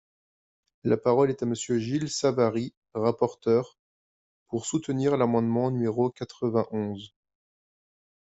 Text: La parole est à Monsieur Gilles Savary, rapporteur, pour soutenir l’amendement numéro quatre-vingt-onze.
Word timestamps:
La 0.83 0.97
parole 0.97 1.29
est 1.29 1.43
à 1.43 1.45
Monsieur 1.45 1.77
Gilles 1.77 2.09
Savary, 2.09 2.73
rapporteur, 2.95 3.77
pour 4.47 4.65
soutenir 4.65 5.15
l’amendement 5.15 5.69
numéro 5.69 6.09
quatre-vingt-onze. 6.09 7.13